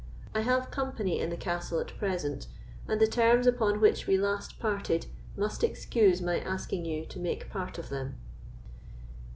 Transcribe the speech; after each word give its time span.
I 0.33 0.41
have 0.41 0.71
company 0.71 1.19
in 1.19 1.29
the 1.29 1.37
castle 1.37 1.79
at 1.79 1.95
present, 1.99 2.47
and 2.87 2.99
the 2.99 3.05
terms 3.05 3.45
upon 3.45 3.79
which 3.79 4.07
we 4.07 4.17
last 4.17 4.57
parted 4.59 5.05
must 5.37 5.63
excuse 5.63 6.23
my 6.23 6.39
asking 6.39 6.85
you 6.85 7.05
to 7.05 7.19
make 7.19 7.51
part 7.51 7.77
of 7.77 7.89
them." 7.89 8.17